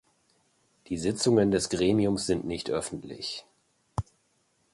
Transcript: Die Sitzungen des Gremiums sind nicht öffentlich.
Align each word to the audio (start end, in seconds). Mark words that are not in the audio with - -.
Die 0.87 0.97
Sitzungen 0.97 1.51
des 1.51 1.69
Gremiums 1.69 2.25
sind 2.25 2.43
nicht 2.43 2.71
öffentlich. 2.71 3.45